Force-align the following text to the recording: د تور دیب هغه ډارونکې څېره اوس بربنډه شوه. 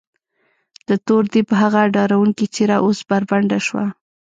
د 0.87 0.89
تور 1.05 1.23
دیب 1.33 1.49
هغه 1.61 1.81
ډارونکې 1.95 2.45
څېره 2.53 2.77
اوس 2.85 2.99
بربنډه 3.09 3.59
شوه. 3.67 3.85